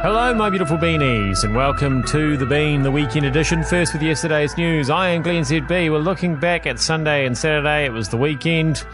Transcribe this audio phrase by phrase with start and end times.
[0.00, 3.64] Hello, my beautiful beanies, and welcome to The Bean, the weekend edition.
[3.64, 4.90] First with yesterday's news.
[4.90, 5.90] I am Glenn ZB.
[5.90, 7.84] We're looking back at Sunday and Saturday.
[7.84, 8.86] It was the weekend.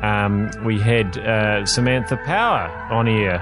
[0.00, 3.40] Um, we had uh, Samantha Power on here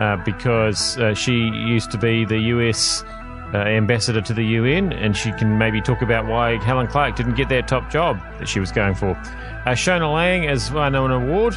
[0.00, 3.04] uh, because uh, she used to be the US
[3.52, 7.34] uh, ambassador to the UN, and she can maybe talk about why Helen Clark didn't
[7.34, 9.10] get that top job that she was going for.
[9.10, 11.54] Uh, Shona Laing has won an award,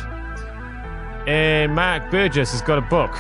[1.28, 3.16] and Mark Burgess has got a book.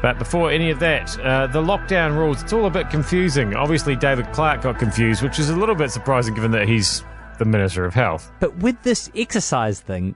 [0.00, 3.54] But before any of that, uh, the lockdown rules, it's all a bit confusing.
[3.54, 7.02] Obviously, David Clark got confused, which is a little bit surprising given that he's
[7.38, 8.30] the Minister of Health.
[8.38, 10.14] But with this exercise thing,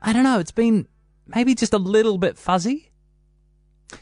[0.00, 0.86] I don't know, it's been
[1.26, 2.92] maybe just a little bit fuzzy.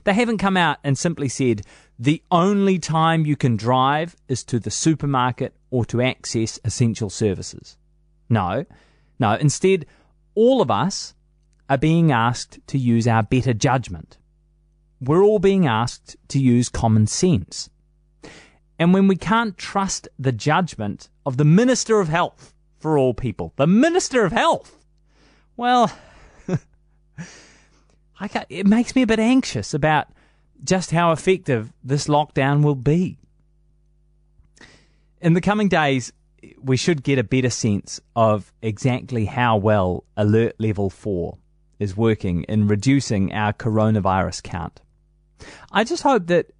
[0.04, 1.62] They haven't come out and simply said
[1.98, 7.78] the only time you can drive is to the supermarket or to access essential services.
[8.28, 8.66] No,
[9.18, 9.86] no, instead,
[10.34, 11.14] all of us
[11.70, 14.18] are being asked to use our better judgment
[15.02, 17.68] we're all being asked to use common sense.
[18.78, 23.52] And when we can't trust the judgment of the Minister of Health for all people,
[23.56, 24.86] the Minister of Health,
[25.56, 25.92] well,
[28.48, 30.06] it makes me a bit anxious about
[30.62, 33.18] just how effective this lockdown will be.
[35.20, 36.12] In the coming days,
[36.62, 41.36] we should get a better sense of exactly how well Alert Level 4
[41.80, 44.80] is working in reducing our coronavirus count.
[45.70, 46.52] I just hope that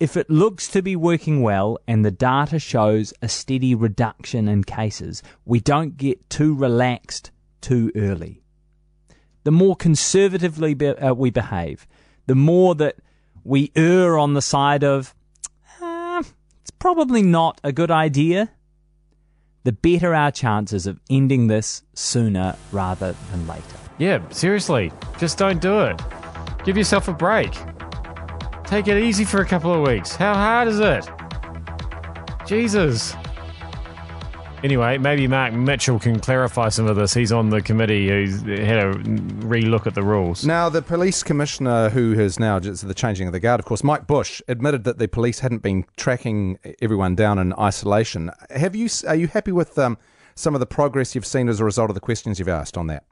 [0.00, 4.64] if it looks to be working well and the data shows a steady reduction in
[4.64, 7.30] cases, we don't get too relaxed
[7.60, 8.42] too early.
[9.44, 11.86] The more conservatively be, uh, we behave,
[12.26, 12.96] the more that
[13.44, 15.14] we err on the side of,
[15.80, 16.22] uh,
[16.60, 18.50] it's probably not a good idea,
[19.64, 23.62] the better our chances of ending this sooner rather than later.
[23.98, 26.00] Yeah, seriously, just don't do it.
[26.64, 27.52] Give yourself a break.
[28.66, 30.16] Take it easy for a couple of weeks.
[30.16, 31.08] How hard is it?
[32.46, 33.14] Jesus.
[34.64, 37.12] Anyway, maybe Mark Mitchell can clarify some of this.
[37.12, 38.92] He's on the committee who's had a
[39.46, 40.46] re-look at the rules.
[40.46, 44.06] Now, the police commissioner, who has now the changing of the guard, of course, Mike
[44.06, 48.30] Bush, admitted that the police hadn't been tracking everyone down in isolation.
[48.48, 48.88] Have you?
[49.06, 49.98] Are you happy with um,
[50.34, 52.86] some of the progress you've seen as a result of the questions you've asked on
[52.86, 53.04] that?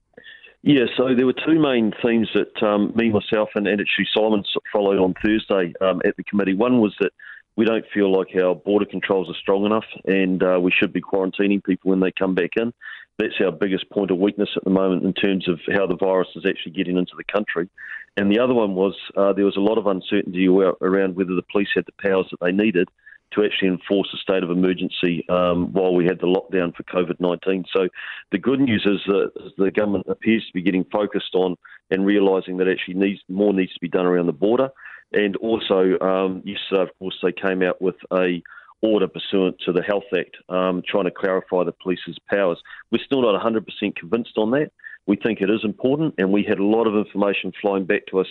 [0.62, 4.44] Yeah, so there were two main themes that um, me, myself, and, and actually Simon
[4.72, 6.54] followed on Thursday um, at the committee.
[6.54, 7.10] One was that
[7.56, 11.00] we don't feel like our border controls are strong enough and uh, we should be
[11.00, 12.72] quarantining people when they come back in.
[13.18, 16.28] That's our biggest point of weakness at the moment in terms of how the virus
[16.34, 17.68] is actually getting into the country.
[18.16, 21.44] And the other one was uh, there was a lot of uncertainty around whether the
[21.50, 22.88] police had the powers that they needed
[23.34, 27.20] to actually enforce a state of emergency um, while we had the lockdown for COVID
[27.20, 27.64] 19.
[27.72, 27.88] So
[28.30, 31.56] the good news is that the government appears to be getting focused on
[31.90, 34.70] and realising that actually needs more needs to be done around the border.
[35.12, 38.42] And also, um, yesterday, of course, they came out with a
[38.80, 42.60] order pursuant to the Health Act, um, trying to clarify the police's powers.
[42.90, 44.72] We're still not 100% convinced on that.
[45.06, 48.20] We think it is important, and we had a lot of information flowing back to
[48.20, 48.26] us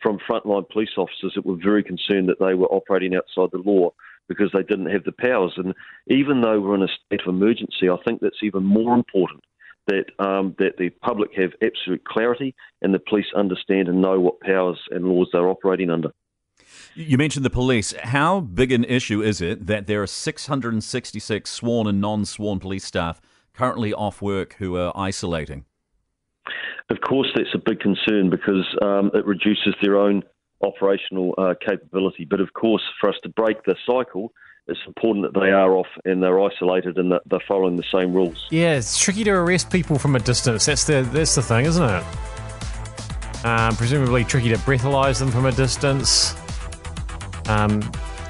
[0.00, 3.92] from frontline police officers that were very concerned that they were operating outside the law
[4.28, 5.54] because they didn't have the powers.
[5.56, 5.74] And
[6.06, 9.42] even though we're in a state of emergency, I think that's even more important
[9.86, 14.40] that um, that the public have absolute clarity and the police understand and know what
[14.40, 16.12] powers and laws they're operating under.
[16.94, 17.94] You mentioned the police.
[18.02, 22.84] How big an issue is it that there are 666 sworn and non sworn police
[22.84, 23.20] staff
[23.54, 25.64] currently off work who are isolating?
[26.90, 30.22] Of course, that's a big concern because um, it reduces their own
[30.62, 32.24] operational uh, capability.
[32.24, 34.32] But of course, for us to break the cycle,
[34.66, 38.12] it's important that they are off and they're isolated and that they're following the same
[38.12, 38.46] rules.
[38.50, 40.66] Yeah, it's tricky to arrest people from a distance.
[40.66, 42.04] That's the that's the thing, isn't it?
[43.44, 46.34] Um, presumably tricky to breathalyze them from a distance.
[47.48, 47.80] Um,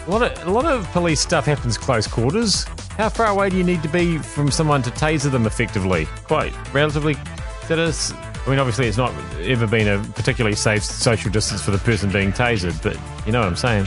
[0.07, 2.65] a lot of a lot of police stuff happens close quarters.
[2.97, 6.07] How far away do you need to be from someone to taser them effectively?
[6.25, 7.17] Quite relatively.
[7.69, 8.13] That is
[8.49, 12.11] I mean, obviously, it's not ever been a particularly safe social distance for the person
[12.11, 13.85] being tasered, but you know what I'm saying.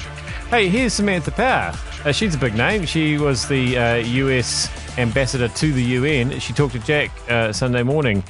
[0.52, 1.74] Hey, here's Samantha Power.
[2.06, 2.86] Uh, she's a big name.
[2.86, 4.70] She was the uh, US
[5.00, 6.40] ambassador to the UN.
[6.40, 8.24] She talked to Jack uh, Sunday morning.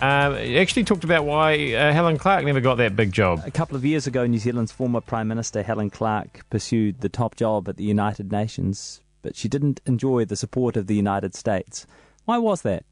[0.00, 3.42] Uh, actually talked about why uh, Helen Clark never got that big job.
[3.44, 7.36] A couple of years ago, New Zealand's former Prime Minister Helen Clark pursued the top
[7.36, 11.86] job at the United Nations, but she didn't enjoy the support of the United States.
[12.24, 12.86] Why was that?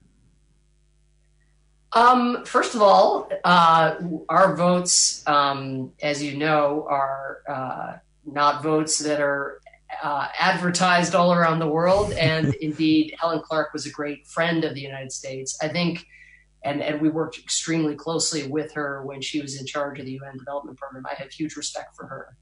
[1.94, 3.96] Um, first of all, uh,
[4.28, 7.92] our votes, um, as you know, are uh,
[8.24, 9.60] not votes that are
[10.02, 12.12] uh, advertised all around the world.
[12.18, 15.58] And indeed, Helen Clark was a great friend of the United States.
[15.62, 16.06] I think
[16.64, 20.12] and, and we worked extremely closely with her when she was in charge of the
[20.12, 21.04] UN Development Program.
[21.10, 22.36] I have huge respect for her.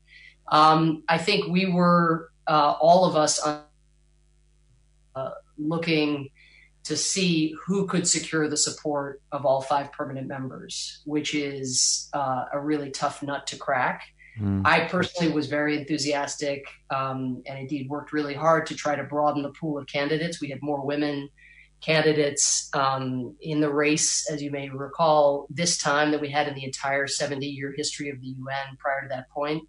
[0.49, 6.29] Um, I think we were uh, all of us uh, looking
[6.84, 12.46] to see who could secure the support of all five permanent members, which is uh,
[12.52, 14.02] a really tough nut to crack.
[14.40, 14.62] Mm.
[14.64, 19.42] I personally was very enthusiastic um, and indeed worked really hard to try to broaden
[19.42, 20.40] the pool of candidates.
[20.40, 21.28] We had more women
[21.80, 26.54] candidates um, in the race, as you may recall, this time that we had in
[26.54, 29.62] the entire 70 year history of the UN prior to that point.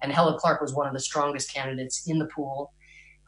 [0.00, 2.72] And Helen Clark was one of the strongest candidates in the pool.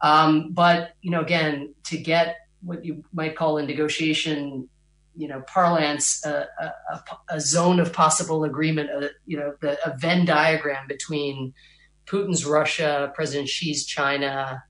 [0.03, 4.69] Um, but, you know, again, to get what you might call in negotiation,
[5.17, 6.47] you know, parlance, a,
[6.91, 11.53] a, a zone of possible agreement, a, you know, the, a Venn diagram between
[12.07, 14.63] Putin's Russia, President Xi's China,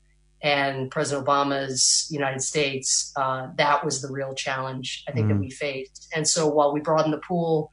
[0.42, 5.30] and President Obama's United States, uh, that was the real challenge I think mm.
[5.30, 6.08] that we faced.
[6.14, 7.70] And so while we broadened the pool,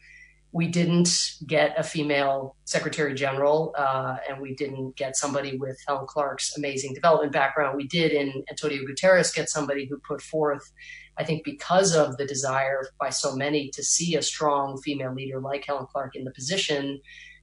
[0.51, 1.09] we didn't
[1.45, 6.93] get a female secretary general, uh, and we didn't get somebody with Helen Clark's amazing
[6.93, 7.75] development background.
[7.75, 10.71] We did in Antonio Guterres get somebody who put forth,
[11.17, 15.41] I think, because of the desire by so many to see a strong female leader
[15.41, 17.01] like Helen Clark in the position.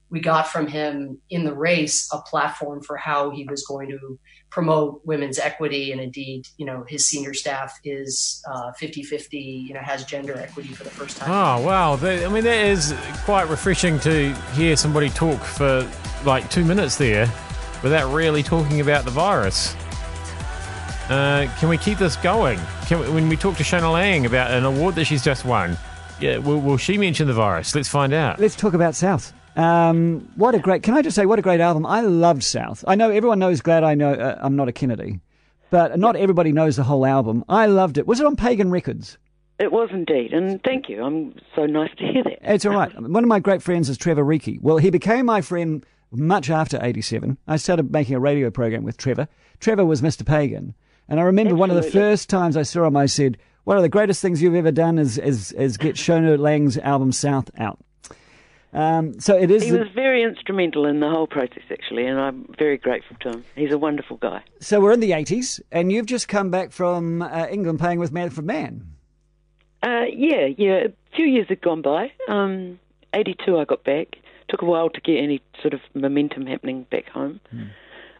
[0.09, 4.19] We got from him in the race a platform for how he was going to
[4.49, 5.91] promote women's equity.
[5.91, 10.69] And indeed you know his senior staff is uh, 50-50 you know has gender equity
[10.69, 11.29] for the first time.
[11.29, 11.93] Oh wow.
[11.95, 12.93] I mean that is
[13.25, 15.89] quite refreshing to hear somebody talk for
[16.23, 17.31] like two minutes there
[17.83, 19.75] without really talking about the virus.
[21.09, 22.59] Uh, can we keep this going?
[22.89, 25.77] We, when we talk to Shona Laing about an award that she's just won
[26.19, 27.75] yeah will, will she mention the virus?
[27.75, 28.39] Let's find out.
[28.39, 30.83] Let's talk about south um, what a great!
[30.83, 31.85] Can I just say, what a great album!
[31.85, 32.83] I loved South.
[32.87, 33.61] I know everyone knows.
[33.61, 34.13] Glad I know.
[34.13, 35.19] Uh, I'm not a Kennedy,
[35.69, 37.45] but not everybody knows the whole album.
[37.47, 38.05] I loved it.
[38.05, 39.17] Was it on Pagan Records?
[39.57, 41.01] It was indeed, and thank you.
[41.01, 42.39] I'm so nice to hear that.
[42.41, 42.93] It's all right.
[43.01, 44.61] One of my great friends is Trevor Reekie.
[44.61, 47.37] Well, he became my friend much after '87.
[47.47, 49.29] I started making a radio program with Trevor.
[49.61, 50.25] Trevor was Mr.
[50.25, 50.75] Pagan,
[51.07, 51.59] and I remember Absolutely.
[51.59, 54.41] one of the first times I saw him, I said, "One of the greatest things
[54.41, 57.79] you've ever done is is, is get Shona Laing's album South out."
[58.75, 59.63] Um, so it is.
[59.63, 63.45] He was very instrumental in the whole process, actually, and I'm very grateful to him.
[63.55, 64.43] He's a wonderful guy.
[64.59, 68.11] So we're in the 80s, and you've just come back from uh, England playing with
[68.11, 68.85] Manfred Mann.
[69.81, 70.87] Uh, yeah, yeah.
[70.87, 72.11] A few years had gone by.
[72.27, 72.77] Um,
[73.13, 74.17] 82, I got back.
[74.49, 77.39] Took a while to get any sort of momentum happening back home.
[77.51, 77.63] Hmm.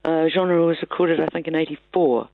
[0.05, 2.29] Uh, genre was recorded, I think, in 84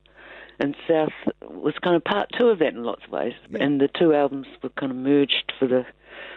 [0.61, 1.11] and South
[1.41, 3.33] was kind of part two of that in lots of ways.
[3.49, 3.63] Yeah.
[3.63, 5.85] And the two albums were kind of merged for the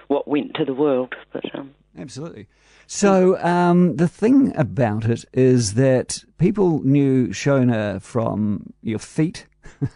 [0.08, 1.14] what went to the world.
[1.32, 2.48] But um, absolutely.
[2.86, 9.46] So um, the thing about it is that people knew Shona from your feet.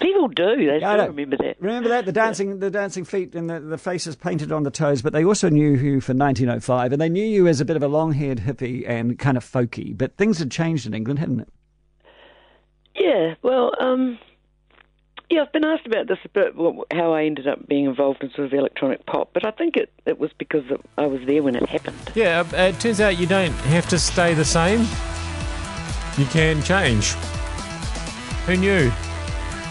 [0.00, 0.56] People do.
[0.66, 1.56] They still remember that.
[1.60, 5.02] Remember that the dancing, the dancing feet and the, the faces painted on the toes.
[5.02, 7.82] But they also knew you for 1905, and they knew you as a bit of
[7.82, 9.96] a long-haired hippie and kind of folky.
[9.96, 11.48] But things had changed in England, hadn't it?
[13.02, 13.34] Yeah.
[13.42, 14.18] Well, um,
[15.28, 16.54] yeah, I've been asked about this a bit,
[16.92, 19.90] how I ended up being involved in sort of electronic pop, but I think it,
[20.06, 20.62] it was because
[20.98, 21.96] I was there when it happened.
[22.14, 24.80] Yeah, uh, it turns out you don't have to stay the same.
[26.18, 27.12] You can change.
[28.46, 28.92] Who knew?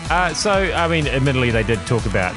[0.10, 2.36] Uh, so, I mean, admittedly, they did talk about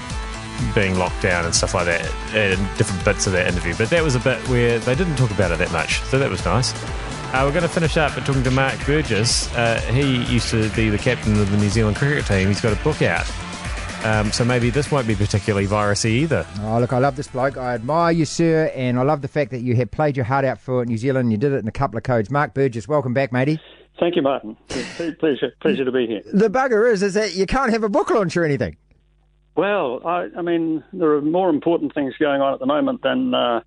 [0.75, 2.05] being locked down and stuff like that
[2.35, 5.33] in different bits of that interview, but that was a bit where they didn't talk
[5.33, 6.73] about it that much, so that was nice.
[7.35, 9.53] Uh, we're going to finish up by talking to Mark Burgess.
[9.57, 12.47] Uh, he used to be the captain of the New Zealand cricket team.
[12.47, 13.29] He's got a book out.
[14.05, 16.47] Um, so maybe this won't be particularly virusy either.
[16.61, 17.57] Oh, look, I love this bloke.
[17.57, 20.45] I admire you, sir, and I love the fact that you have played your heart
[20.45, 21.33] out for New Zealand.
[21.33, 22.31] You did it in a couple of codes.
[22.31, 23.59] Mark Burgess, welcome back, matey.
[23.99, 24.57] Thank you, Martin.
[25.19, 26.23] pleasure, pleasure to be here.
[26.33, 28.77] The bugger is, is that you can't have a book launch or anything.
[29.57, 33.35] Well, I, I mean, there are more important things going on at the moment than
[33.35, 33.63] uh,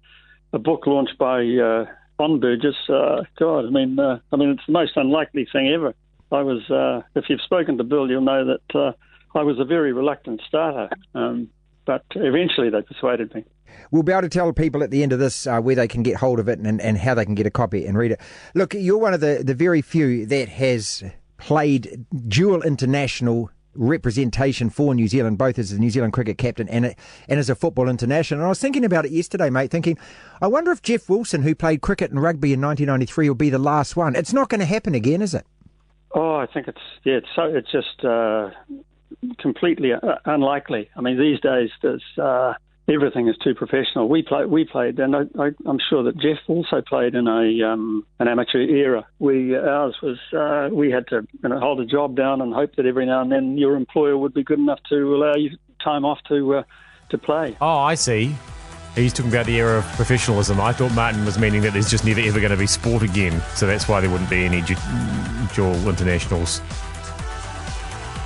[0.53, 1.85] a book launch by uh,
[2.19, 5.93] on Burgess, uh, God, I mean, uh, I mean, it's the most unlikely thing ever.
[6.31, 8.91] I was, uh, if you've spoken to Bill, you'll know that uh,
[9.37, 11.49] I was a very reluctant starter, um,
[11.85, 13.45] but eventually they persuaded me.
[13.91, 16.03] We'll be able to tell people at the end of this uh, where they can
[16.03, 18.21] get hold of it and, and how they can get a copy and read it.
[18.55, 21.03] Look, you're one of the, the very few that has
[21.37, 26.95] played dual international representation for New Zealand, both as a New Zealand cricket captain and,
[27.27, 28.39] and as a football international.
[28.39, 29.97] And I was thinking about it yesterday, mate, thinking,
[30.41, 33.59] I wonder if Jeff Wilson, who played cricket and rugby in 1993, will be the
[33.59, 34.15] last one.
[34.15, 35.45] It's not going to happen again, is it?
[36.11, 38.49] Oh, I think it's yeah, it's so it's just uh,
[39.39, 40.89] completely uh, unlikely.
[40.95, 42.53] I mean, these days there's uh,
[42.89, 44.07] everything is too professional.
[44.07, 48.05] We play, we played, and I, am sure that Jeff also played in a um,
[48.19, 49.05] an amateur era.
[49.19, 52.75] We ours was uh, we had to you know, hold a job down and hope
[52.75, 56.05] that every now and then your employer would be good enough to allow you time
[56.05, 56.63] off to uh,
[57.09, 57.57] to play.
[57.61, 58.35] Oh, I see.
[58.95, 60.59] He's talking about the era of professionalism.
[60.59, 63.41] I thought Martin was meaning that there's just never ever going to be sport again,
[63.53, 64.63] so that's why there wouldn't be any
[65.53, 66.61] dual internationals.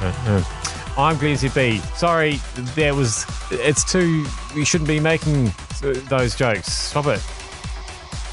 [0.01, 0.60] Uh, uh.
[0.97, 1.81] I'm Glenn ZB.
[1.95, 2.39] Sorry,
[2.75, 3.25] that was.
[3.51, 4.25] It's too.
[4.55, 5.51] You shouldn't be making
[6.09, 6.71] those jokes.
[6.71, 7.21] Stop it.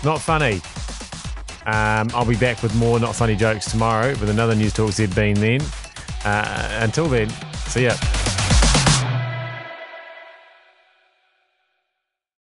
[0.05, 0.61] Not funny.
[1.67, 5.07] Um, I'll be back with more not funny jokes tomorrow with another News Talk Z
[5.09, 5.61] Bean then.
[6.25, 7.31] Uh, until then,
[7.67, 7.95] see ya.